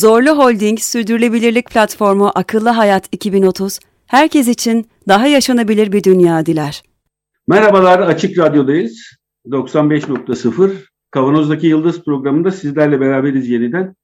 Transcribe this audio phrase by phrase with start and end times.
[0.00, 6.82] Zorlu Holding Sürdürülebilirlik Platformu Akıllı Hayat 2030, herkes için daha yaşanabilir bir dünya diler.
[7.48, 9.18] Merhabalar, Açık Radyo'dayız.
[9.46, 10.70] 95.0
[11.10, 13.94] Kavanoz'daki Yıldız programında sizlerle beraberiz yeniden.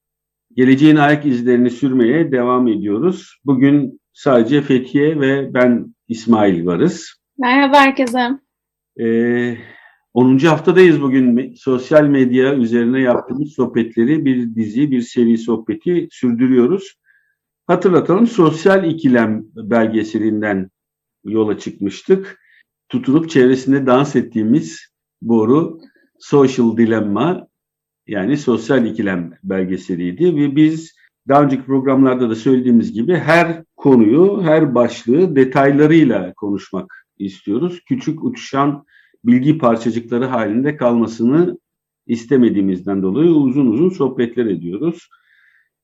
[0.57, 3.37] Geleceğin ayak izlerini sürmeye devam ediyoruz.
[3.45, 7.15] Bugün sadece Fethiye ve ben İsmail varız.
[7.39, 8.31] Merhaba herkese.
[9.01, 9.57] Ee,
[10.17, 10.39] 10.
[10.39, 11.55] haftadayız bugün.
[11.55, 16.95] Sosyal medya üzerine yaptığımız sohbetleri bir dizi, bir seri sohbeti sürdürüyoruz.
[17.67, 20.71] Hatırlatalım sosyal ikilem belgeselinden
[21.25, 22.39] yola çıkmıştık.
[22.89, 24.89] Tutunup çevresinde dans ettiğimiz
[25.23, 25.81] boru
[26.19, 27.49] Social Dilemma
[28.07, 30.97] yani sosyal ikilem belgeseliydi ve biz
[31.29, 37.81] daha önceki programlarda da söylediğimiz gibi her konuyu, her başlığı detaylarıyla konuşmak istiyoruz.
[37.89, 38.85] Küçük uçuşan
[39.27, 41.59] bilgi parçacıkları halinde kalmasını
[42.07, 45.09] istemediğimizden dolayı uzun uzun sohbetler ediyoruz.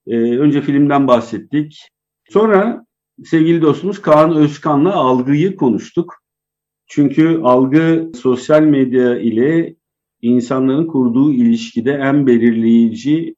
[0.06, 1.88] Ee, önce filmden bahsettik.
[2.30, 2.86] Sonra
[3.24, 6.14] sevgili dostumuz Kaan Özkan'la algıyı konuştuk.
[6.86, 9.76] Çünkü algı sosyal medya ile
[10.22, 13.34] insanların kurduğu ilişkide en belirleyici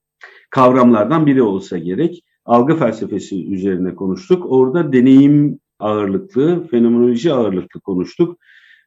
[0.51, 2.25] kavramlardan biri olsa gerek.
[2.45, 4.47] Algı felsefesi üzerine konuştuk.
[4.49, 8.39] Orada deneyim ağırlıklı, fenomenoloji ağırlıklı konuştuk.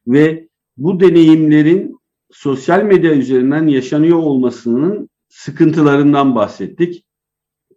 [0.06, 0.47] Ve
[0.78, 1.98] bu deneyimlerin
[2.30, 7.04] sosyal medya üzerinden yaşanıyor olmasının sıkıntılarından bahsettik.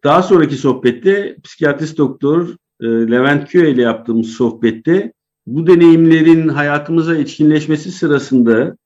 [0.04, 2.50] Daha sonraki sohbette psikiyatrist doktor
[2.82, 5.14] e, Levent Köy ile yaptığımız sohbette
[5.46, 8.78] bu deneyimlerin hayatımıza etkinleşmesi sırasında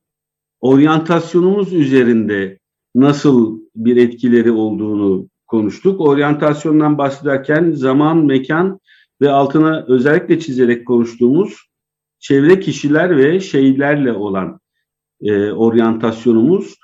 [0.61, 2.59] oryantasyonumuz üzerinde
[2.95, 6.01] nasıl bir etkileri olduğunu konuştuk.
[6.01, 8.79] Oryantasyondan bahsederken zaman, mekan
[9.21, 11.69] ve altına özellikle çizerek konuştuğumuz
[12.19, 14.59] çevre kişiler ve şeylerle olan
[15.21, 16.75] e, oryantasyonumuz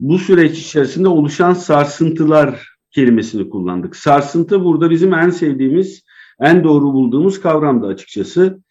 [0.00, 3.96] bu süreç içerisinde oluşan sarsıntılar kelimesini kullandık.
[3.96, 6.02] Sarsıntı burada bizim en sevdiğimiz,
[6.40, 8.62] en doğru bulduğumuz kavramdı açıkçası.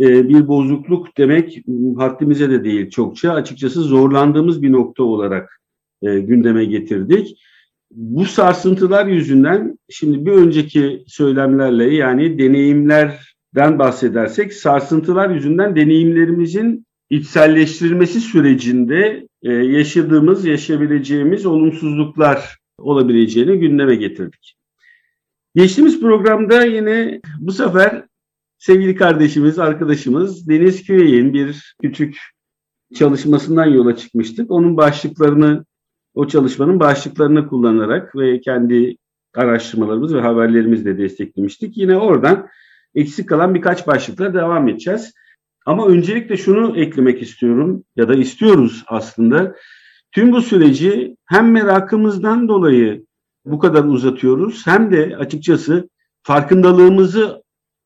[0.00, 1.62] E, bir bozukluk demek
[1.96, 3.32] haddimize de değil çokça.
[3.32, 5.60] Açıkçası zorlandığımız bir nokta olarak
[6.02, 7.38] e, gündeme getirdik.
[7.90, 12.38] Bu sarsıntılar yüzünden şimdi bir önceki söylemlerle yani
[13.56, 24.56] deneyimlerden bahsedersek sarsıntılar yüzünden deneyimlerimizin içselleştirilmesi sürecinde e, yaşadığımız, yaşayabileceğimiz olumsuzluklar olabileceğini gündeme getirdik.
[25.54, 28.04] Geçtiğimiz programda yine bu sefer
[28.58, 32.18] sevgili kardeşimiz, arkadaşımız Deniz Küyey'in bir küçük
[32.94, 34.50] çalışmasından yola çıkmıştık.
[34.50, 35.64] Onun başlıklarını,
[36.14, 38.96] o çalışmanın başlıklarını kullanarak ve kendi
[39.34, 41.76] araştırmalarımız ve haberlerimizle desteklemiştik.
[41.76, 42.48] Yine oradan
[42.96, 45.12] eksik kalan birkaç başlıkla devam edeceğiz.
[45.66, 49.56] Ama öncelikle şunu eklemek istiyorum ya da istiyoruz aslında.
[50.12, 53.06] Tüm bu süreci hem merakımızdan dolayı
[53.44, 55.88] bu kadar uzatıyoruz hem de açıkçası
[56.22, 57.42] farkındalığımızı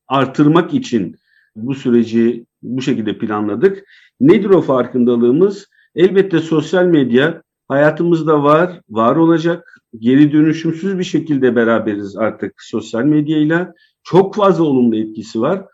[0.07, 1.15] artırmak için
[1.55, 3.83] bu süreci bu şekilde planladık.
[4.19, 5.67] Nedir o farkındalığımız?
[5.95, 9.77] Elbette sosyal medya hayatımızda var, var olacak.
[9.99, 13.73] Geri dönüşümsüz bir şekilde beraberiz artık sosyal medyayla.
[14.03, 15.65] Çok fazla olumlu etkisi var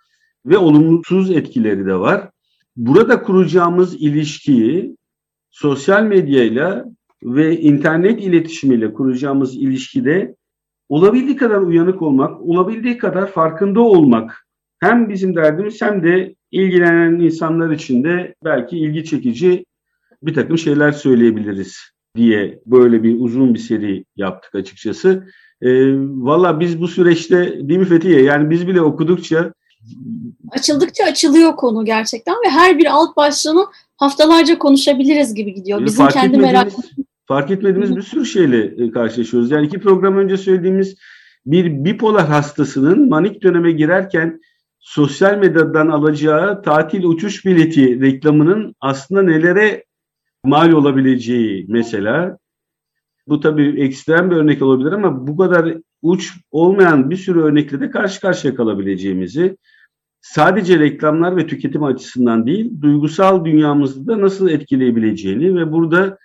[0.46, 2.30] ve olumsuz etkileri de var.
[2.76, 4.98] Burada kuracağımız ilişkiyi
[5.52, 6.86] sosyal medyayla
[7.24, 10.36] ve internet iletişimiyle kuracağımız ilişkide
[10.90, 14.48] olabildiği kadar uyanık olmak, olabildiği kadar farkında olmak
[14.80, 19.66] hem bizim derdimiz hem de ilgilenen insanlar için de belki ilgi çekici
[20.24, 21.78] bir takım şeyler söyleyebiliriz
[22.16, 25.28] diye böyle bir uzun bir seri yaptık açıkçası.
[25.62, 29.54] E, Valla biz bu süreçte değil mi Fethiye yani biz bile okudukça
[30.52, 33.66] Açıldıkça açılıyor konu gerçekten ve her bir alt başlığını
[33.98, 35.86] haftalarca konuşabiliriz gibi gidiyor.
[35.86, 36.74] Bizim fark kendi etmediğimiz, merak
[37.26, 39.52] fark etmediğimiz bir sürü şeyle e, karşılaşıyoruz.
[39.52, 40.96] Yani iki program önce söylediğimiz
[41.46, 44.42] bir bipolar hastasının manik döneme girerken
[44.80, 49.86] sosyal medyadan alacağı tatil uçuş bileti reklamının aslında nelere
[50.44, 52.38] mal olabileceği mesela.
[53.28, 57.90] Bu tabii ekstrem bir örnek olabilir ama bu kadar uç olmayan bir sürü örnekle de
[57.90, 59.58] karşı karşıya kalabileceğimizi
[60.22, 66.18] sadece reklamlar ve tüketim açısından değil, duygusal dünyamızı da nasıl etkileyebileceğini ve burada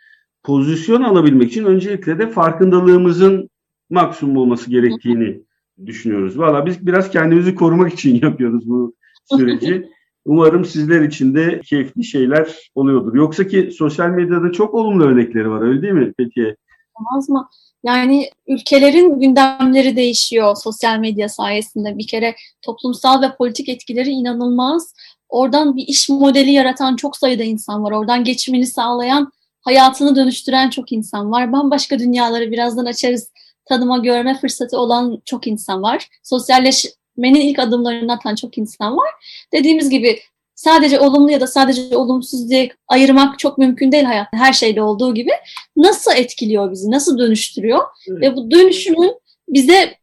[0.42, 3.50] pozisyon alabilmek için öncelikle de farkındalığımızın
[3.90, 5.42] maksimum olması gerektiğini
[5.86, 6.38] düşünüyoruz.
[6.38, 8.94] Valla biz biraz kendimizi korumak için yapıyoruz bu
[9.36, 9.88] süreci.
[10.24, 13.14] Umarım sizler için de keyifli şeyler oluyordur.
[13.14, 16.56] Yoksa ki sosyal medyada çok olumlu örnekleri var öyle değil mi Fethiye?
[16.94, 17.48] Olmaz mı?
[17.84, 21.98] Yani ülkelerin gündemleri değişiyor sosyal medya sayesinde.
[21.98, 24.94] Bir kere toplumsal ve politik etkileri inanılmaz.
[25.28, 27.92] Oradan bir iş modeli yaratan çok sayıda insan var.
[27.92, 31.52] Oradan geçimini sağlayan, hayatını dönüştüren çok insan var.
[31.52, 33.32] Bambaşka dünyaları birazdan açarız.
[33.64, 36.08] Tanıma, görme fırsatı olan çok insan var.
[36.22, 39.10] Sosyalleşmenin ilk adımlarını atan çok insan var.
[39.52, 40.20] Dediğimiz gibi
[40.62, 45.14] sadece olumlu ya da sadece olumsuz diye ayırmak çok mümkün değil hayatta her şeyde olduğu
[45.14, 45.30] gibi.
[45.76, 47.78] Nasıl etkiliyor bizi, nasıl dönüştürüyor
[48.08, 48.22] evet.
[48.22, 49.14] ve bu dönüşümün
[49.48, 49.94] bize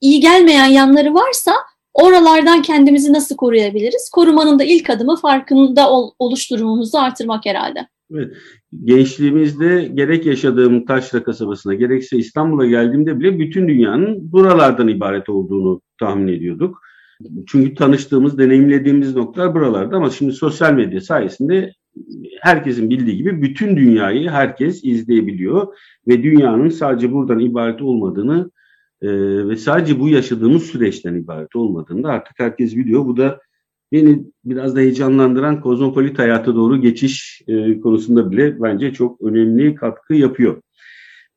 [0.00, 1.52] iyi gelmeyen yanları varsa
[1.94, 4.10] oralardan kendimizi nasıl koruyabiliriz?
[4.10, 7.88] Korumanın da ilk adımı farkında ol, oluşturumumuzu artırmak herhalde.
[8.14, 8.36] Evet.
[8.84, 16.28] Gençliğimizde gerek yaşadığım Taşra kasabasına gerekse İstanbul'a geldiğimde bile bütün dünyanın buralardan ibaret olduğunu tahmin
[16.28, 16.85] ediyorduk.
[17.46, 21.72] Çünkü tanıştığımız, deneyimlediğimiz noktalar buralarda ama şimdi sosyal medya sayesinde
[22.40, 25.76] herkesin bildiği gibi bütün dünyayı herkes izleyebiliyor
[26.08, 28.50] ve dünyanın sadece buradan ibaret olmadığını
[29.02, 29.08] e,
[29.48, 33.06] ve sadece bu yaşadığımız süreçten ibaret olmadığını da artık herkes biliyor.
[33.06, 33.40] Bu da
[33.92, 40.14] beni biraz da heyecanlandıran kozmopolit hayata doğru geçiş e, konusunda bile bence çok önemli katkı
[40.14, 40.62] yapıyor.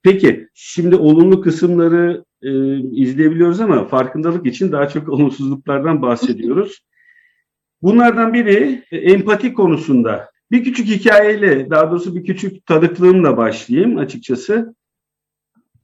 [0.04, 6.80] Peki şimdi olumlu kısımları e, izleyebiliyoruz ama farkındalık için daha çok olumsuzluklardan bahsediyoruz.
[7.82, 10.32] Bunlardan biri empati konusunda.
[10.52, 14.76] Bir küçük hikayeyle, daha doğrusu bir küçük tanıklığımla başlayayım açıkçası.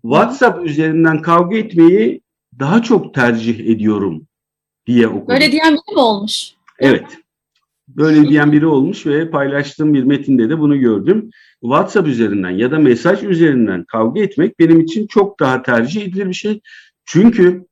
[0.01, 2.21] WhatsApp üzerinden kavga etmeyi
[2.59, 4.27] daha çok tercih ediyorum
[4.87, 5.27] diye okudum.
[5.27, 6.51] Böyle diyen biri mi olmuş?
[6.79, 7.17] Evet.
[7.87, 11.29] Böyle diyen biri olmuş ve paylaştığım bir metinde de bunu gördüm.
[11.61, 16.33] WhatsApp üzerinden ya da mesaj üzerinden kavga etmek benim için çok daha tercih edilir bir
[16.33, 16.61] şey.
[17.05, 17.65] Çünkü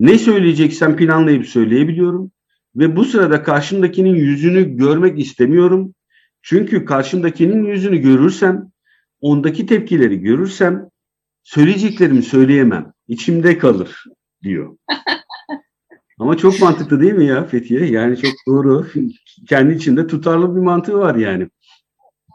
[0.00, 2.32] ne söyleyeceksem planlayıp söyleyebiliyorum
[2.76, 5.94] ve bu sırada karşımdakinin yüzünü görmek istemiyorum.
[6.42, 8.70] Çünkü karşımdakinin yüzünü görürsem,
[9.20, 10.88] ondaki tepkileri görürsem
[11.42, 12.92] söyleyeceklerimi söyleyemem.
[13.08, 14.04] İçimde kalır
[14.42, 14.76] diyor.
[16.22, 17.86] Ama çok mantıklı değil mi ya Fethiye?
[17.86, 18.86] Yani çok doğru.
[19.48, 21.48] Kendi içinde tutarlı bir mantığı var yani.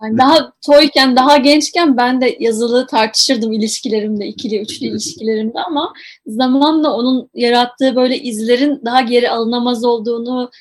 [0.04, 5.94] yani daha toyken, daha gençken ben de yazılı tartışırdım ilişkilerimde, ikili, üçlü ilişkilerimde ama
[6.25, 10.51] zamanla onun yarattığı böyle izlerin daha geri alınamaz olduğunu,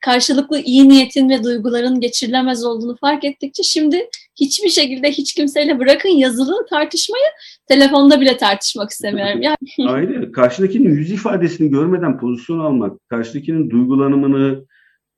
[0.00, 4.08] karşılıklı iyi niyetin ve duyguların geçirilemez olduğunu fark ettikçe şimdi
[4.40, 7.24] hiçbir şekilde hiç kimseyle bırakın yazılı tartışmayı
[7.66, 9.42] telefonda bile tartışmak istemiyorum.
[9.42, 9.56] Yani...
[9.88, 10.32] Aynen.
[10.32, 14.64] Karşıdakinin yüz ifadesini görmeden pozisyon almak, karşıdakinin duygulanımını,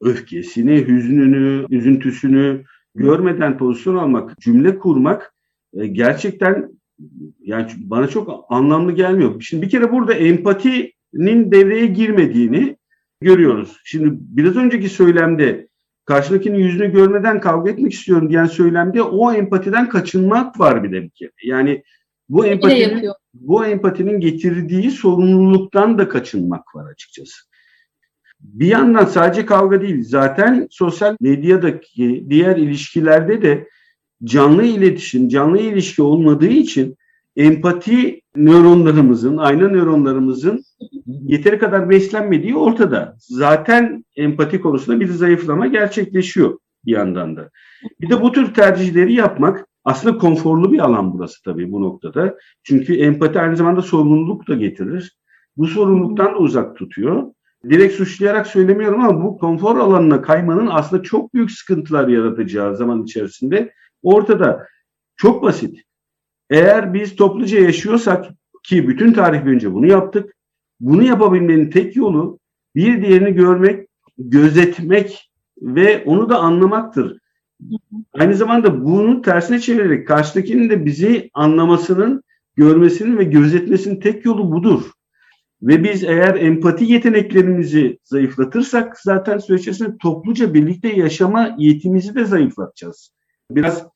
[0.00, 2.65] öfkesini, hüznünü, üzüntüsünü
[2.95, 5.35] görmeden pozisyon almak, cümle kurmak
[5.75, 6.69] e, gerçekten
[7.41, 9.41] yani bana çok anlamlı gelmiyor.
[9.41, 12.77] Şimdi bir kere burada empatinin devreye girmediğini
[13.23, 13.81] görüyoruz.
[13.85, 15.69] Şimdi biraz önceki söylemde
[16.05, 21.11] karşındakinin yüzünü görmeden kavga etmek istiyorum diyen söylemde o empatiden kaçınmak var bir de bir
[21.11, 21.31] kere.
[21.45, 21.83] Yani
[22.29, 27.37] bu empatinin, bu empatinin getirdiği sorumluluktan da kaçınmak var açıkçası.
[28.41, 33.69] Bir yandan sadece kavga değil, zaten sosyal medyadaki diğer ilişkilerde de
[34.25, 36.97] canlı iletişim, canlı ilişki olmadığı için
[37.37, 40.65] empati nöronlarımızın, ayna nöronlarımızın
[41.07, 43.17] yeteri kadar beslenmediği ortada.
[43.19, 47.51] Zaten empati konusunda bir zayıflama gerçekleşiyor bir yandan da.
[48.01, 52.39] Bir de bu tür tercihleri yapmak aslında konforlu bir alan burası tabii bu noktada.
[52.62, 55.19] Çünkü empati aynı zamanda sorumluluk da getirir.
[55.57, 57.33] Bu sorumluluktan da uzak tutuyor.
[57.71, 63.73] Direkt suçlayarak söylemiyorum ama bu konfor alanına kaymanın aslında çok büyük sıkıntılar yaratacağı zaman içerisinde
[64.03, 64.67] ortada.
[65.17, 65.79] Çok basit.
[66.52, 68.26] Eğer biz topluca yaşıyorsak
[68.62, 70.35] ki bütün tarih boyunca bunu yaptık.
[70.80, 72.38] Bunu yapabilmenin tek yolu
[72.75, 75.30] bir diğerini görmek, gözetmek
[75.62, 77.18] ve onu da anlamaktır.
[78.14, 82.23] Aynı zamanda bunu tersine çevirerek karşıdakinin de bizi anlamasının,
[82.56, 84.90] görmesinin ve gözetmesinin tek yolu budur.
[85.62, 93.14] Ve biz eğer empati yeteneklerimizi zayıflatırsak zaten süreç topluca birlikte yaşama yetimizi de zayıflatacağız.
[93.50, 93.87] Biraz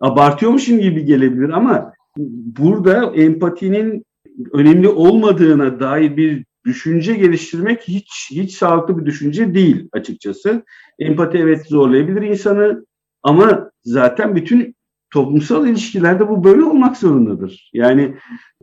[0.00, 4.04] abartıyormuşum gibi gelebilir ama burada empatinin
[4.52, 10.62] önemli olmadığına dair bir düşünce geliştirmek hiç hiç sağlıklı bir düşünce değil açıkçası.
[10.98, 12.86] Empati evet zorlayabilir insanı
[13.22, 14.74] ama zaten bütün
[15.12, 17.70] toplumsal ilişkilerde bu böyle olmak zorundadır.
[17.72, 18.14] Yani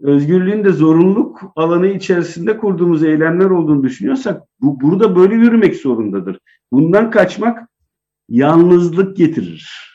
[0.01, 6.39] özgürlüğün de zorunluluk alanı içerisinde kurduğumuz eylemler olduğunu düşünüyorsak bu burada böyle yürümek zorundadır.
[6.72, 7.70] Bundan kaçmak
[8.29, 9.89] yalnızlık getirir.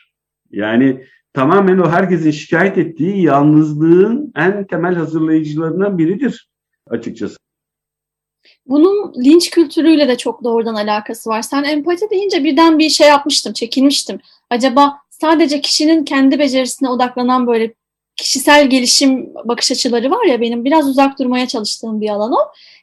[0.50, 1.04] Yani
[1.34, 6.48] tamamen o herkesin şikayet ettiği yalnızlığın en temel hazırlayıcılarından biridir
[6.90, 7.36] açıkçası.
[8.66, 11.42] Bunun linç kültürüyle de çok doğrudan alakası var.
[11.42, 14.20] Sen empati deyince birden bir şey yapmıştım, çekinmiştim.
[14.50, 17.74] Acaba sadece kişinin kendi becerisine odaklanan böyle
[18.16, 22.38] kişisel gelişim bakış açıları var ya benim biraz uzak durmaya çalıştığım bir alan o.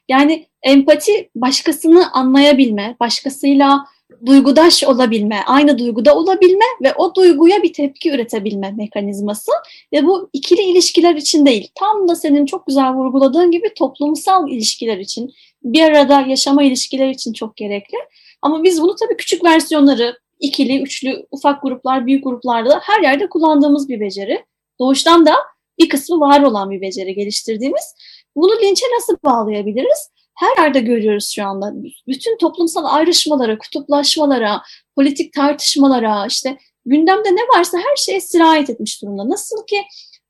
[0.08, 3.86] Yani empati başkasını anlayabilme, başkasıyla
[4.26, 9.52] duygudaş olabilme, aynı duyguda olabilme ve o duyguya bir tepki üretebilme mekanizması
[9.92, 14.98] ve bu ikili ilişkiler için değil, tam da senin çok güzel vurguladığın gibi toplumsal ilişkiler
[14.98, 15.32] için,
[15.64, 17.98] bir arada yaşama ilişkiler için çok gerekli.
[18.42, 23.88] Ama biz bunu tabii küçük versiyonları, ikili, üçlü, ufak gruplar, büyük gruplarda her yerde kullandığımız
[23.88, 24.44] bir beceri.
[24.80, 25.34] Doğuştan da
[25.78, 27.94] bir kısmı var olan bir beceri geliştirdiğimiz.
[28.36, 30.11] Bunu linçe nasıl bağlayabiliriz?
[30.34, 31.72] Her yerde görüyoruz şu anda.
[32.08, 34.62] Bütün toplumsal ayrışmalara, kutuplaşmalara,
[34.96, 39.28] politik tartışmalara, işte gündemde ne varsa her şeye sirayet etmiş durumda.
[39.28, 39.82] Nasıl ki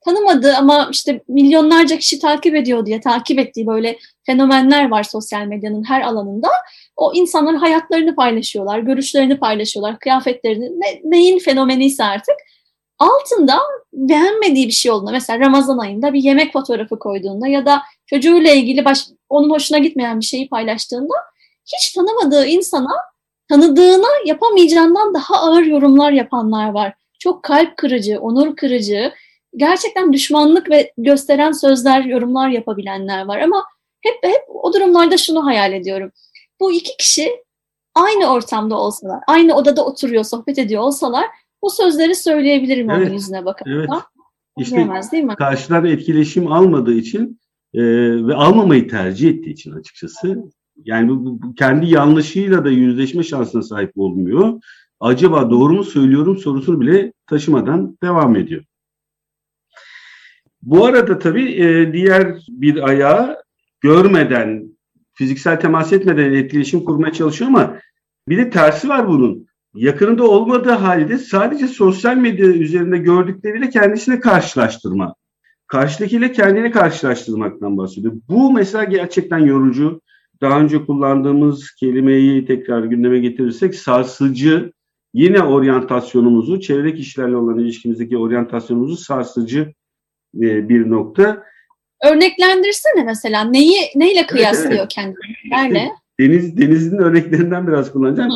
[0.04, 5.84] tanımadığı ama işte milyonlarca kişi takip ediyor diye takip ettiği böyle fenomenler var sosyal medyanın
[5.84, 6.48] her alanında.
[6.96, 12.34] O insanların hayatlarını paylaşıyorlar, görüşlerini paylaşıyorlar, kıyafetlerini, ne, neyin fenomeniyse artık
[13.02, 13.58] altında
[13.92, 18.84] beğenmediği bir şey olduğunda mesela Ramazan ayında bir yemek fotoğrafı koyduğunda ya da çocuğuyla ilgili
[18.84, 21.14] baş, onun hoşuna gitmeyen bir şeyi paylaştığında
[21.66, 22.96] hiç tanımadığı insana
[23.48, 26.94] tanıdığına yapamayacağından daha ağır yorumlar yapanlar var.
[27.18, 29.12] Çok kalp kırıcı, onur kırıcı,
[29.56, 33.38] gerçekten düşmanlık ve gösteren sözler, yorumlar yapabilenler var.
[33.38, 33.64] Ama
[34.00, 36.12] hep hep o durumlarda şunu hayal ediyorum.
[36.60, 37.30] Bu iki kişi
[37.94, 41.26] aynı ortamda olsalar, aynı odada oturuyor, sohbet ediyor olsalar
[41.62, 43.88] bu sözleri söyleyebilirim evet, onun yüzüne bakıp evet.
[44.58, 45.34] İşte değil mi?
[45.34, 47.40] karşılar etkileşim almadığı için
[47.74, 47.82] e,
[48.26, 50.44] ve almamayı tercih ettiği için açıkçası
[50.84, 54.60] yani bu, bu kendi yanlışıyla da yüzleşme şansına sahip olmuyor.
[55.00, 58.64] Acaba doğru mu söylüyorum sorusunu bile taşımadan devam ediyor.
[60.62, 63.42] Bu arada tabii e, diğer bir ayağı
[63.80, 64.76] görmeden,
[65.12, 67.78] fiziksel temas etmeden etkileşim kurmaya çalışıyor ama
[68.28, 75.14] bir de tersi var bunun yakınında olmadığı halde sadece sosyal medya üzerinde gördükleriyle kendisini karşılaştırma.
[75.66, 78.14] Karşıdakiyle kendini karşılaştırmaktan bahsediyor.
[78.28, 80.00] Bu mesela gerçekten yorucu.
[80.40, 84.72] Daha önce kullandığımız kelimeyi tekrar gündeme getirirsek sarsıcı
[85.14, 89.72] yine oryantasyonumuzu, çevre kişilerle olan ilişkimizdeki oryantasyonumuzu sarsıcı
[90.36, 91.42] e, bir nokta.
[92.04, 94.88] Örneklendirsene mesela neyi neyle kıyaslıyor evet, evet.
[94.88, 95.50] kendini?
[95.50, 95.88] Nerede?
[96.20, 98.30] Deniz denizin örneklerinden biraz kullanacağım.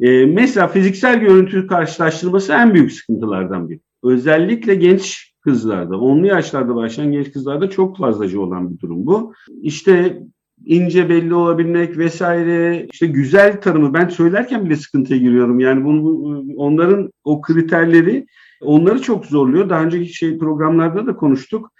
[0.00, 3.80] E, mesela fiziksel görüntü karşılaştırması en büyük sıkıntılardan biri.
[4.02, 9.34] Özellikle genç kızlarda, onlu yaşlarda başlayan genç kızlarda çok fazlacı olan bir durum bu.
[9.62, 10.22] İşte
[10.64, 15.60] ince belli olabilmek vesaire işte güzel tanımı ben söylerken bile sıkıntıya giriyorum.
[15.60, 18.26] Yani bunu onların o kriterleri
[18.60, 19.68] onları çok zorluyor.
[19.68, 21.72] Daha önceki şey programlarda da konuştuk.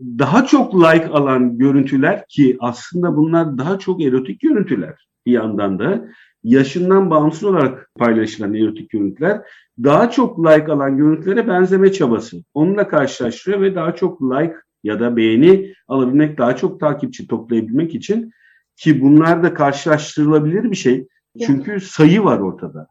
[0.00, 6.08] Daha çok like alan görüntüler ki aslında bunlar daha çok erotik görüntüler bir yandan da
[6.44, 9.42] yaşından bağımsız olarak paylaşılan erotik görüntüler
[9.84, 12.36] daha çok like alan görüntülere benzeme çabası.
[12.54, 14.54] Onunla karşılaştırıyor ve daha çok like
[14.84, 18.32] ya da beğeni alabilmek, daha çok takipçi toplayabilmek için
[18.76, 21.08] ki bunlar da karşılaştırılabilir bir şey.
[21.46, 22.86] Çünkü sayı var ortada.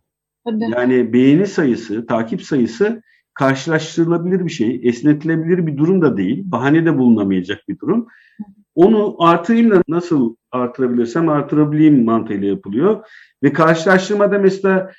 [0.46, 3.01] Yani beğeni sayısı, takip sayısı
[3.34, 8.08] karşılaştırılabilir bir şey, esnetilebilir bir durum da değil, bahane de bulunamayacak bir durum.
[8.77, 13.05] Onu artırayım da nasıl artırabilirsem artırabileyim mantığıyla yapılıyor.
[13.43, 14.91] Ve karşılaştırmada mesela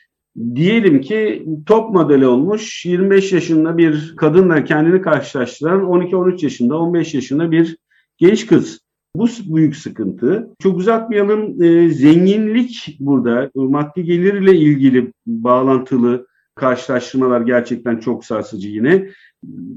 [0.54, 7.50] diyelim ki top modeli olmuş 25 yaşında bir kadınla kendini karşılaştıran 12-13 yaşında 15 yaşında
[7.50, 7.76] bir
[8.16, 8.80] genç kız.
[9.16, 10.50] Bu büyük sıkıntı.
[10.62, 11.62] Çok uzatmayalım.
[11.62, 19.08] E, zenginlik burada maddi gelirle ilgili bağlantılı karşılaştırmalar gerçekten çok sarsıcı yine.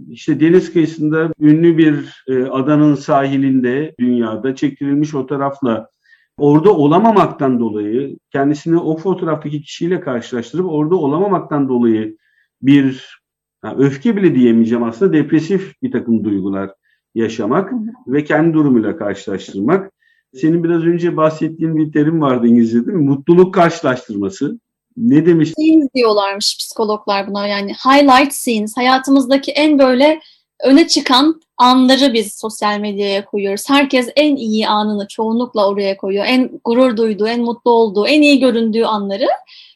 [0.09, 5.89] İşte deniz kıyısında ünlü bir e, adanın sahilinde dünyada çektirilmiş fotoğrafla
[6.37, 12.17] orada olamamaktan dolayı kendisini o fotoğraftaki kişiyle karşılaştırıp orada olamamaktan dolayı
[12.61, 13.19] bir
[13.63, 16.71] yani öfke bile diyemeyeceğim aslında depresif bir takım duygular
[17.15, 17.73] yaşamak
[18.07, 19.91] ve kendi durumuyla karşılaştırmak.
[20.33, 23.09] Senin biraz önce bahsettiğin bir terim vardı İngilizce değil mi?
[23.09, 24.59] Mutluluk karşılaştırması.
[24.97, 25.49] Ne demiş?
[25.49, 28.77] Scenes diyorlarmış psikologlar buna yani highlight scenes.
[28.77, 30.19] Hayatımızdaki en böyle
[30.63, 33.69] öne çıkan anları biz sosyal medyaya koyuyoruz.
[33.69, 36.25] Herkes en iyi anını çoğunlukla oraya koyuyor.
[36.27, 39.27] En gurur duyduğu, en mutlu olduğu, en iyi göründüğü anları,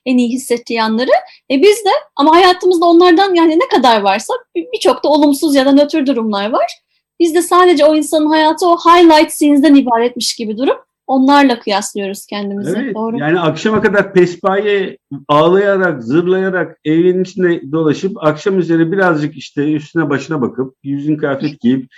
[0.06, 1.12] en iyi hissettiği anları.
[1.52, 5.72] E biz de ama hayatımızda onlardan yani ne kadar varsa birçok da olumsuz ya da
[5.72, 6.80] nötr durumlar var.
[7.20, 12.78] Biz de sadece o insanın hayatı o highlight scenes'den ibaretmiş gibi durup onlarla kıyaslıyoruz kendimizi.
[12.78, 13.18] Evet, Doğru.
[13.18, 14.98] Yani akşama kadar pespaye
[15.28, 21.92] ağlayarak, zırlayarak evin içinde dolaşıp akşam üzeri birazcık işte üstüne başına bakıp yüzün kıyafet giyip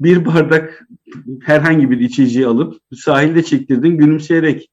[0.00, 0.88] bir bardak
[1.42, 4.70] herhangi bir içeceği alıp sahilde çektirdiğin gülümseyerek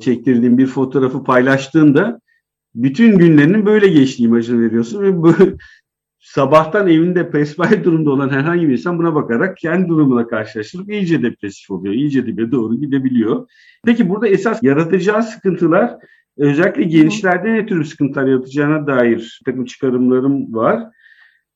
[0.00, 2.20] çektirdiğin bir fotoğrafı paylaştığında
[2.74, 5.34] bütün günlerinin böyle geçtiği imajını veriyorsun ve bu
[6.26, 11.70] sabahtan evinde pespaye durumda olan herhangi bir insan buna bakarak kendi durumuna karşılaştırıp iyice depresif
[11.70, 11.94] oluyor.
[11.94, 13.48] iyice dibe doğru gidebiliyor.
[13.84, 15.96] Peki burada esas yaratacağı sıkıntılar
[16.38, 20.82] özellikle gençlerde ne tür sıkıntılar yaratacağına dair takım çıkarımlarım var.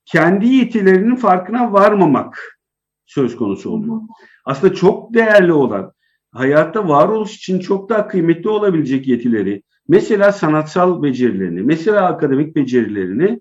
[0.04, 2.58] Kendi yetilerinin farkına varmamak
[3.06, 4.00] söz konusu oluyor.
[4.44, 5.92] Aslında çok değerli olan,
[6.32, 13.40] hayatta varoluş için çok daha kıymetli olabilecek yetileri, mesela sanatsal becerilerini, mesela akademik becerilerini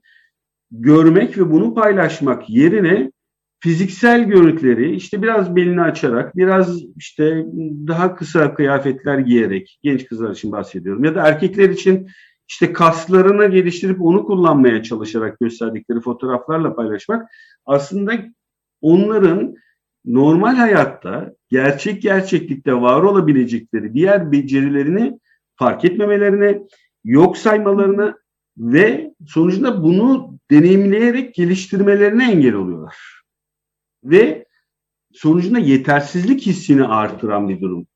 [0.72, 3.12] görmek ve bunu paylaşmak yerine
[3.60, 7.46] fiziksel görüntüleri işte biraz belini açarak, biraz işte
[7.88, 12.08] daha kısa kıyafetler giyerek, genç kızlar için bahsediyorum ya da erkekler için
[12.48, 17.32] işte kaslarını geliştirip onu kullanmaya çalışarak gösterdikleri fotoğraflarla paylaşmak
[17.66, 18.14] aslında
[18.82, 19.56] onların
[20.06, 25.20] normal hayatta gerçek gerçeklikte var olabilecekleri diğer becerilerini
[25.56, 26.62] fark etmemelerine,
[27.04, 28.16] yok saymalarına
[28.58, 32.96] ve sonucunda bunu deneyimleyerek geliştirmelerine engel oluyorlar.
[34.04, 34.46] Ve
[35.14, 37.88] sonucunda yetersizlik hissini artıran bir durum.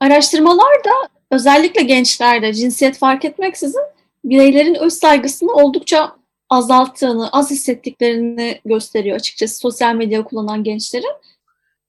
[0.00, 3.82] Araştırmalar da özellikle gençlerde cinsiyet fark etmeksizin
[4.24, 6.16] bireylerin öz saygısını oldukça
[6.48, 11.12] azalttığını, az hissettiklerini gösteriyor açıkçası sosyal medya kullanan gençlerin.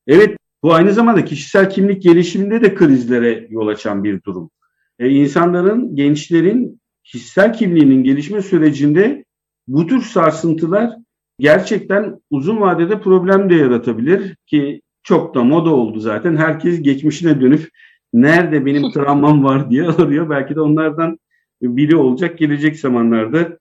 [0.08, 4.52] Evet, bu aynı zamanda kişisel kimlik gelişiminde de krizlere yol açan bir durum.
[5.00, 9.26] E, insanların, gençlerin kişisel kimliğinin gelişme sürecinde
[9.74, 10.98] bu tür sarsıntılar
[11.40, 16.38] gerçekten uzun vadede problem de yaratabilir ki çok da moda oldu zaten.
[16.38, 17.70] Herkes geçmişine dönüp
[18.14, 20.30] nerede benim travmam var diye arıyor.
[20.30, 21.20] Belki de onlardan
[21.62, 23.60] biri olacak gelecek zamanlarda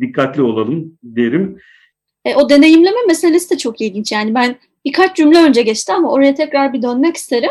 [0.00, 1.58] dikkatli olalım derim.
[2.24, 4.12] E, o deneyimleme meselesi de çok ilginç.
[4.12, 7.50] Yani ben birkaç cümle önce geçti ama oraya tekrar bir dönmek isterim.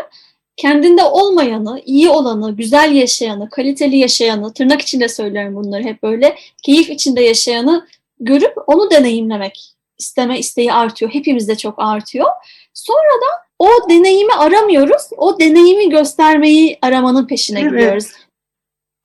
[0.59, 6.89] Kendinde olmayanı, iyi olanı, güzel yaşayanı, kaliteli yaşayanı, tırnak içinde söylüyorum bunları hep böyle, keyif
[6.89, 7.87] içinde yaşayanı
[8.19, 11.13] görüp onu deneyimlemek isteme isteği artıyor.
[11.13, 12.27] Hepimizde çok artıyor.
[12.73, 17.71] Sonra da o deneyimi aramıyoruz, o deneyimi göstermeyi aramanın peşine evet.
[17.71, 18.07] gidiyoruz.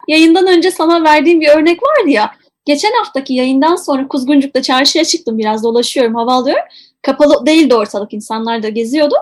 [0.08, 5.38] Yayından önce sana verdiğim bir örnek vardı ya, geçen haftaki yayından sonra Kuzguncuk'ta çarşıya çıktım
[5.38, 6.64] biraz dolaşıyorum, hava alıyorum.
[7.02, 9.14] Kapalı değildi ortalık, insanlar da geziyordu.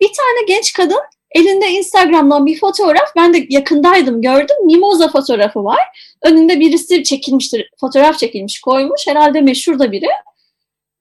[0.00, 5.80] Bir tane genç kadın elinde Instagram'dan bir fotoğraf, ben de yakındaydım gördüm, mimoza fotoğrafı var.
[6.22, 10.08] Önünde birisi çekilmiştir, fotoğraf çekilmiş koymuş, herhalde meşhur da biri.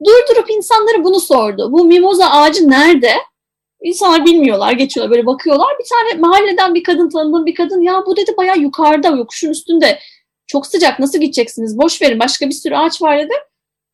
[0.05, 1.71] Durdurup insanları bunu sordu.
[1.71, 3.11] Bu mimoza ağacı nerede?
[3.81, 5.67] İnsanlar bilmiyorlar, geçiyorlar böyle bakıyorlar.
[5.79, 9.99] Bir tane mahalleden bir kadın tanıdığım bir kadın ya bu dedi bayağı yukarıda yokuşun üstünde.
[10.47, 11.77] Çok sıcak nasıl gideceksiniz?
[11.77, 13.33] Boş verin başka bir sürü ağaç var dedi.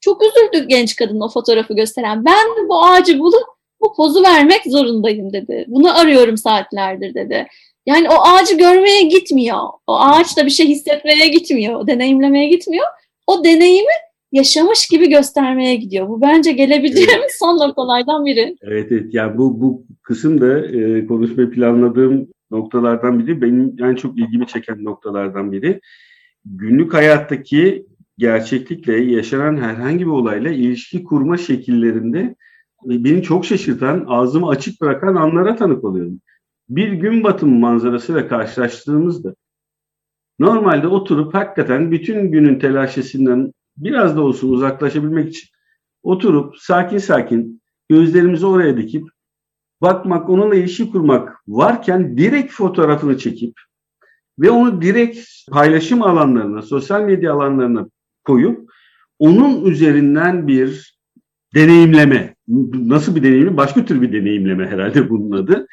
[0.02, 2.26] Çok üzüldü genç kadın o fotoğrafı gösteren.
[2.26, 3.53] Ben bu ağacı bulup
[3.84, 5.66] bu pozu vermek zorundayım dedi.
[5.68, 7.48] Bunu arıyorum saatlerdir dedi.
[7.86, 9.58] Yani o ağacı görmeye gitmiyor.
[9.88, 11.88] O ağaç da bir şey hissetmeye gitmiyor.
[11.88, 12.86] deneyimlemeye gitmiyor.
[13.28, 13.94] O deneyimi
[14.32, 16.10] yaşamış gibi göstermeye gidiyor.
[16.10, 17.36] Bu bence gelebileceğimiz evet.
[17.40, 18.56] son noktalardan biri.
[18.62, 19.14] Evet evet.
[19.14, 23.42] Yani bu bu kısım da e, konuşmayı planladığım noktalardan biri.
[23.42, 25.80] Benim en çok ilgimi çeken noktalardan biri.
[26.46, 27.86] Günlük hayattaki
[28.18, 32.36] gerçeklikle yaşanan herhangi bir olayla ilişki kurma şekillerinde
[32.86, 36.22] beni çok şaşırtan, ağzımı açık bırakan anlara tanık oluyorum.
[36.70, 39.36] Bir gün batımı manzarasıyla karşılaştığımızda
[40.40, 45.50] normalde oturup hakikaten bütün günün telaşesinden biraz da olsun uzaklaşabilmek için
[46.04, 49.08] oturup sakin sakin gözlerimizi oraya dikip
[49.82, 53.54] bakmak, onunla ilişki kurmak varken direkt fotoğrafını çekip
[54.40, 55.20] ve onu direkt
[55.52, 57.88] paylaşım alanlarına, sosyal medya alanlarına
[58.24, 58.72] koyup
[59.20, 60.98] onun üzerinden bir
[61.54, 62.36] deneyimleme,
[62.74, 63.58] nasıl bir deneyimleme?
[63.58, 65.68] Başka tür bir deneyimleme herhalde bunun adı.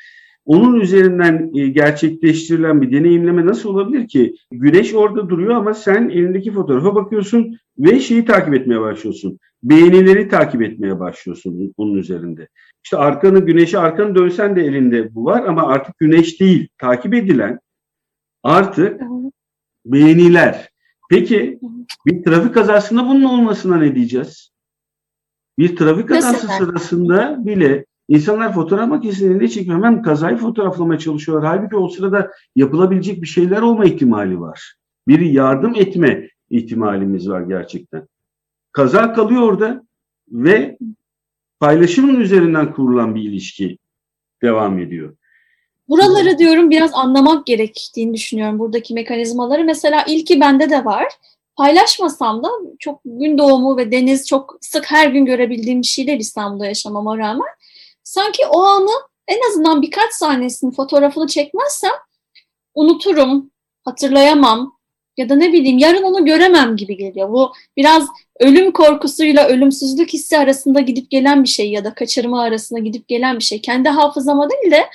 [0.45, 4.35] Onun üzerinden e, gerçekleştirilen bir deneyimleme nasıl olabilir ki?
[4.51, 9.39] Güneş orada duruyor ama sen elindeki fotoğrafa bakıyorsun ve şeyi takip etmeye başlıyorsun.
[9.63, 12.49] Beğenileri takip etmeye başlıyorsun bunun üzerinde.
[12.85, 16.69] İşte arkanı güneşe arkanı dönsen de elinde bu var ama artık güneş değil.
[16.79, 17.59] Takip edilen
[18.43, 19.01] artık
[19.87, 20.69] beğeniler.
[21.11, 21.59] Peki
[22.07, 24.51] bir trafik kazasında bunun olmasına ne diyeceğiz?
[25.61, 26.59] Bir trafik kazası Mesela?
[26.59, 31.49] sırasında bile insanlar fotoğraf makinesinin elinde çekip hemen kazayı fotoğraflamaya çalışıyorlar.
[31.49, 34.75] Halbuki o sırada yapılabilecek bir şeyler olma ihtimali var.
[35.09, 38.09] Bir yardım etme ihtimalimiz var gerçekten.
[38.73, 39.83] Kaza kalıyor orada
[40.29, 40.79] ve
[41.61, 43.79] paylaşımın üzerinden kurulan bir ilişki
[44.43, 45.17] devam ediyor.
[45.89, 49.65] Buraları diyorum biraz anlamak gerektiğini düşünüyorum buradaki mekanizmaları.
[49.65, 51.07] Mesela ilki bende de var.
[51.57, 56.21] Paylaşmasam da çok gün doğumu ve deniz çok sık her gün görebildiğim bir şey değil
[56.21, 57.49] İstanbul'da yaşamama rağmen.
[58.05, 58.91] sanki o anı
[59.29, 61.93] en azından birkaç sahnesinin fotoğrafını çekmezsem
[62.75, 63.51] unuturum,
[63.85, 64.81] hatırlayamam
[65.17, 67.33] ya da ne bileyim yarın onu göremem gibi geliyor.
[67.33, 68.09] Bu biraz
[68.41, 73.39] ölüm korkusuyla ölümsüzlük hissi arasında gidip gelen bir şey ya da kaçırma arasında gidip gelen
[73.39, 73.61] bir şey.
[73.61, 74.87] Kendi hafızama değil de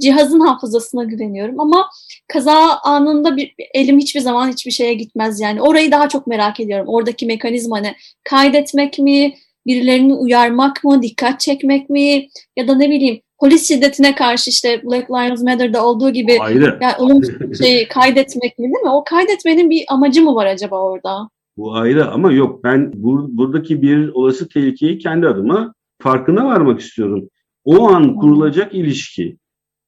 [0.00, 1.90] cihazın hafızasına güveniyorum ama
[2.28, 5.62] kaza anında bir, elim hiçbir zaman hiçbir şeye gitmez yani.
[5.62, 6.86] Orayı daha çok merak ediyorum.
[6.88, 7.96] Oradaki mekanizma ne?
[8.24, 9.34] Kaydetmek mi?
[9.66, 11.02] Birilerini uyarmak mı?
[11.02, 12.28] Dikkat çekmek mi?
[12.56, 16.78] Ya da ne bileyim polis şiddetine karşı işte Black Lives Matter'da olduğu gibi Ayrı.
[16.80, 18.90] yani olumsuz şeyi kaydetmek mi değil mi?
[18.90, 21.28] O kaydetmenin bir amacı mı var acaba orada?
[21.56, 27.28] Bu ayrı ama yok ben bur buradaki bir olası tehlikeyi kendi adıma farkına varmak istiyorum.
[27.64, 29.36] O an kurulacak ilişki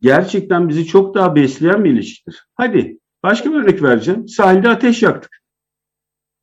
[0.00, 2.46] gerçekten bizi çok daha besleyen bir ilişkidir.
[2.54, 4.28] Hadi başka bir örnek vereceğim.
[4.28, 5.42] Sahilde ateş yaktık.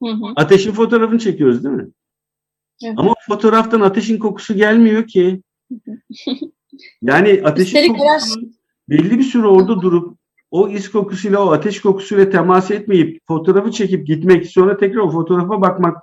[0.03, 0.33] Hı hı.
[0.35, 1.87] Ateşin fotoğrafını çekiyoruz değil mi?
[2.83, 2.95] Evet.
[2.97, 5.41] Ama fotoğraftan ateşin kokusu gelmiyor ki.
[7.01, 8.39] Yani ateşin Üstelik kokusu
[8.89, 10.17] belli bir süre orada durup
[10.51, 15.61] o is kokusuyla o ateş kokusuyla temas etmeyip fotoğrafı çekip gitmek sonra tekrar o fotoğrafa
[15.61, 15.97] bakmak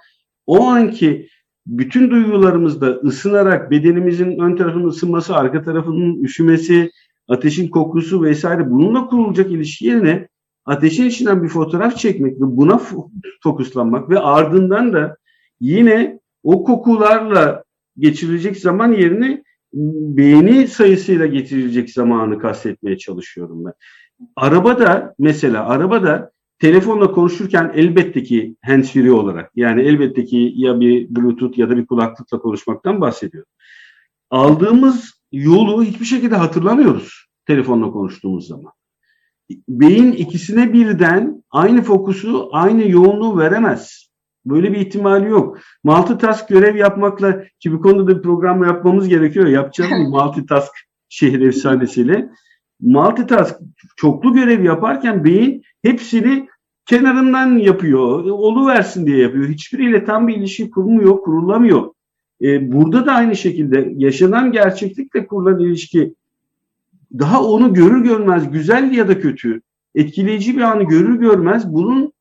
[0.47, 1.29] o anki
[1.67, 6.91] bütün duygularımızda ısınarak bedenimizin ön tarafının ısınması, arka tarafının üşümesi,
[7.31, 10.29] ateşin kokusu vesaire bununla kurulacak ilişki yerine
[10.65, 13.11] ateşin içinden bir fotoğraf çekmek ve buna fo-
[13.43, 15.17] fokuslanmak ve ardından da
[15.61, 17.65] yine o kokularla
[17.99, 23.73] geçirilecek zaman yerine beğeni sayısıyla geçirilecek zamanı kastetmeye çalışıyorum ben.
[24.37, 31.59] Arabada mesela arabada telefonla konuşurken elbette ki handsfree olarak yani elbette ki ya bir bluetooth
[31.59, 33.51] ya da bir kulaklıkla konuşmaktan bahsediyorum.
[34.31, 38.73] Aldığımız yolu hiçbir şekilde hatırlamıyoruz telefonla konuştuğumuz zaman.
[39.69, 44.11] Beyin ikisine birden aynı fokusu, aynı yoğunluğu veremez.
[44.47, 45.59] Böyle bir ihtimali yok.
[45.85, 49.47] Multitask görev yapmakla ki bu konuda da bir program yapmamız gerekiyor.
[49.47, 50.73] Yapacağız mı multitask
[51.09, 52.31] şehir efsanesiyle?
[52.81, 53.57] Multitask
[53.97, 56.49] çoklu görev yaparken beyin hepsini
[56.87, 58.25] kenarından yapıyor.
[58.25, 59.49] Olu versin diye yapıyor.
[59.49, 61.93] Hiçbiriyle tam bir ilişki kurulmuyor, kurulamıyor.
[62.43, 66.15] Ee, burada da aynı şekilde yaşanan gerçeklikle kurulan ilişki
[67.19, 69.61] daha onu görür görmez güzel ya da kötü
[69.95, 72.13] etkileyici bir anı görür görmez bunun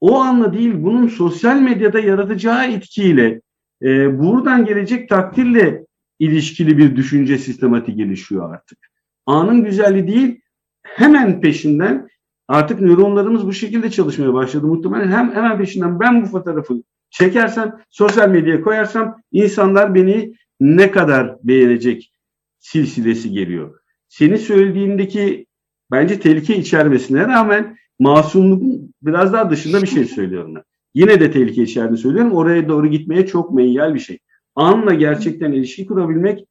[0.00, 3.40] o anla değil bunun sosyal medyada yaratacağı etkiyle
[3.82, 5.86] e, buradan gelecek takdirle
[6.18, 8.78] ilişkili bir düşünce sistematiği gelişiyor artık.
[9.26, 10.40] Anın güzelliği değil
[10.82, 12.08] hemen peşinden
[12.48, 16.82] artık nöronlarımız bu şekilde çalışmaya başladı muhtemelen hem hemen peşinden ben bu fotoğrafı
[17.12, 22.12] çekersem sosyal medyaya koyarsam insanlar beni ne kadar beğenecek
[22.58, 23.78] silsilesi geliyor.
[24.08, 25.46] Senin söylediğindeki
[25.90, 30.62] bence tehlike içermesine rağmen masumluğun biraz daha dışında bir şey söylüyorum ben.
[30.94, 32.32] Yine de tehlike içerdiğini söylüyorum.
[32.32, 34.18] Oraya doğru gitmeye çok meyyal bir şey.
[34.54, 36.44] Anla gerçekten ilişki kurabilmek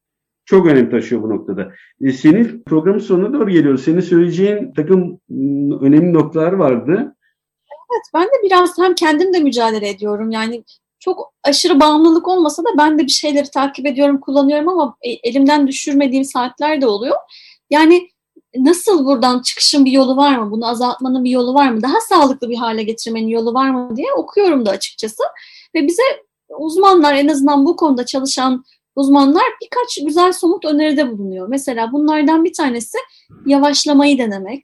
[0.44, 1.72] çok önem taşıyor bu noktada.
[2.00, 3.84] E, senin programın sonuna doğru geliyoruz.
[3.84, 7.14] Senin söyleyeceğin takım m, önemli noktalar vardı.
[7.92, 10.30] Evet ben de biraz hem kendim de mücadele ediyorum.
[10.30, 10.64] Yani
[11.00, 15.66] çok aşırı bağımlılık olmasa da ben de bir şeyleri takip ediyorum, kullanıyorum ama e, elimden
[15.66, 17.16] düşürmediğim saatler de oluyor.
[17.70, 18.08] Yani
[18.56, 20.50] nasıl buradan çıkışın bir yolu var mı?
[20.50, 21.82] Bunu azaltmanın bir yolu var mı?
[21.82, 25.22] Daha sağlıklı bir hale getirmenin yolu var mı diye okuyorum da açıkçası.
[25.74, 26.02] Ve bize
[26.58, 28.64] uzmanlar en azından bu konuda çalışan
[28.96, 31.48] uzmanlar birkaç güzel somut öneride bulunuyor.
[31.48, 32.98] Mesela bunlardan bir tanesi
[33.46, 34.62] yavaşlamayı denemek.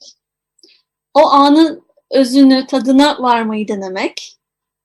[1.15, 4.37] O anın özünü, tadına varmayı denemek.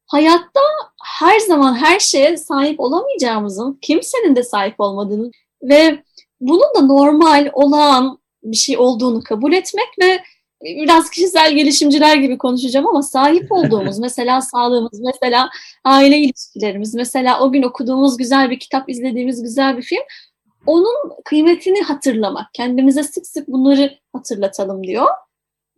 [0.07, 0.59] Hayatta
[1.03, 5.31] her zaman her şeye sahip olamayacağımızın, kimsenin de sahip olmadığını
[5.63, 6.03] ve
[6.41, 10.19] bunun da normal, olağan bir şey olduğunu kabul etmek ve
[10.61, 15.49] biraz kişisel gelişimciler gibi konuşacağım ama sahip olduğumuz mesela sağlığımız, mesela
[15.83, 20.03] aile ilişkilerimiz, mesela o gün okuduğumuz güzel bir kitap, izlediğimiz güzel bir film
[20.65, 25.07] onun kıymetini hatırlamak, kendimize sık sık bunları hatırlatalım diyor.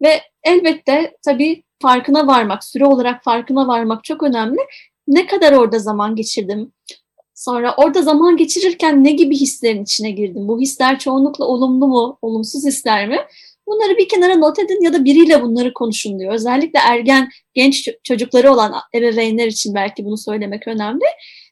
[0.01, 4.59] Ve elbette tabii farkına varmak, süre olarak farkına varmak çok önemli.
[5.07, 6.71] Ne kadar orada zaman geçirdim?
[7.33, 10.47] Sonra orada zaman geçirirken ne gibi hislerin içine girdim?
[10.47, 13.17] Bu hisler çoğunlukla olumlu mu, olumsuz hisler mi?
[13.67, 16.33] Bunları bir kenara not edin ya da biriyle bunları konuşun diyor.
[16.33, 21.05] Özellikle ergen, genç çocukları olan ebeveynler için belki bunu söylemek önemli.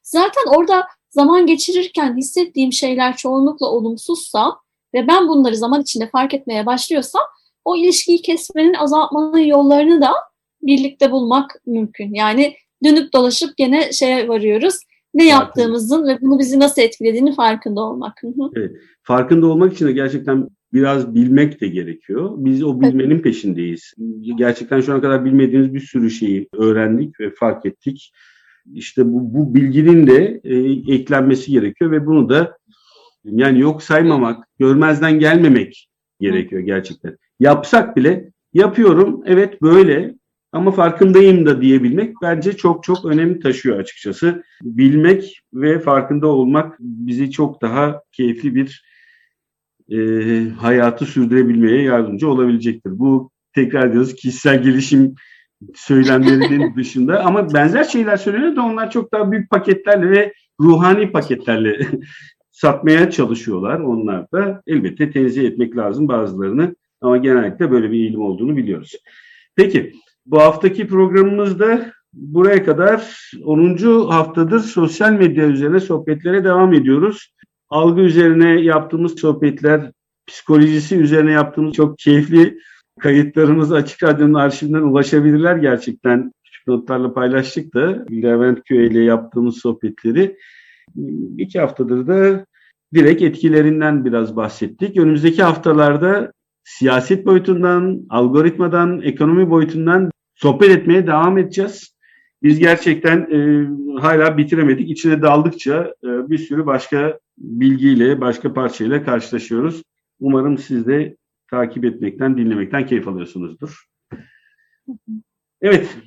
[0.04, 4.56] Zaten orada zaman geçirirken hissettiğim şeyler çoğunlukla olumsuzsa
[4.94, 7.22] ve ben bunları zaman içinde fark etmeye başlıyorsam
[7.66, 10.12] o ilişkiyi kesmenin, azaltmanın yollarını da
[10.62, 12.14] birlikte bulmak mümkün.
[12.14, 14.80] Yani dönüp dolaşıp gene şeye varıyoruz.
[15.14, 18.22] Ne yaptığımızın ve bunu bizi nasıl etkilediğini farkında olmak.
[18.56, 18.72] Evet.
[19.04, 22.34] Farkında olmak için de gerçekten biraz bilmek de gerekiyor.
[22.38, 23.94] Biz o bilmenin peşindeyiz.
[24.38, 28.12] Gerçekten şu ana kadar bilmediğimiz bir sürü şeyi öğrendik ve fark ettik.
[28.74, 30.56] İşte bu, bu bilginin de e,
[30.94, 32.58] eklenmesi gerekiyor ve bunu da
[33.26, 37.18] Yani yok saymamak, görmezden gelmemek gerekiyor gerçekten.
[37.40, 40.16] Yapsak bile yapıyorum evet böyle
[40.52, 44.44] ama farkındayım da diyebilmek bence çok çok önemli taşıyor açıkçası.
[44.62, 48.84] Bilmek ve farkında olmak bizi çok daha keyifli bir
[49.92, 49.98] e,
[50.50, 53.00] hayatı sürdürebilmeye yardımcı olabilecektir.
[53.00, 55.16] Bu tekrar diyoruz kişisel gelişim
[55.76, 61.88] söylemlerinin dışında ama benzer şeyler söyleniyor da onlar çok daha büyük paketlerle ve ruhani paketlerle
[62.52, 64.64] satmaya çalışıyorlar onlar da.
[64.68, 68.96] Elbette tenzih etmek lazım bazılarını ama genellikle böyle bir eğilim olduğunu biliyoruz.
[69.56, 69.94] Peki
[70.26, 73.78] bu haftaki programımızda buraya kadar 10.
[74.10, 77.34] haftadır sosyal medya üzerine sohbetlere devam ediyoruz.
[77.70, 79.92] Algı üzerine yaptığımız sohbetler,
[80.28, 82.58] psikolojisi üzerine yaptığımız çok keyifli
[83.00, 86.32] kayıtlarımız Açık Radyo'nun arşivinden ulaşabilirler gerçekten.
[86.44, 90.38] Küçük notlarla paylaştık da Levent Köy ile yaptığımız sohbetleri.
[91.38, 92.46] İki haftadır da
[92.94, 94.98] direkt etkilerinden biraz bahsettik.
[94.98, 96.32] Önümüzdeki haftalarda
[96.64, 101.94] siyaset boyutundan, algoritmadan, ekonomi boyutundan sohbet etmeye devam edeceğiz.
[102.44, 103.68] Biz gerçekten e,
[104.02, 104.90] hala bitiremedik.
[104.90, 109.84] İçine daldıkça e, bir sürü başka bilgiyle, başka parçayla karşılaşıyoruz.
[110.20, 111.16] Umarım siz de
[111.50, 113.84] takip etmekten, dinlemekten keyif alıyorsunuzdur.
[115.62, 115.98] Evet,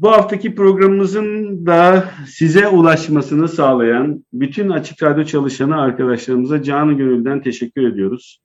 [0.00, 7.88] bu haftaki programımızın da size ulaşmasını sağlayan bütün Açık Radyo çalışanı arkadaşlarımıza canı gönülden teşekkür
[7.92, 8.40] ediyoruz.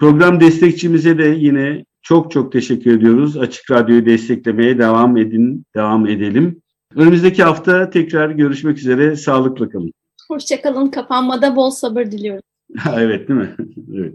[0.00, 3.36] Program destekçimize de yine çok çok teşekkür ediyoruz.
[3.36, 6.62] Açık Radyo'yu desteklemeye devam edin, devam edelim.
[6.94, 9.16] Önümüzdeki hafta tekrar görüşmek üzere.
[9.16, 9.92] Sağlıkla kalın.
[10.28, 10.90] Hoşçakalın.
[10.90, 12.42] Kapanmada bol sabır diliyorum.
[12.96, 13.56] evet değil mi?
[13.94, 14.14] evet.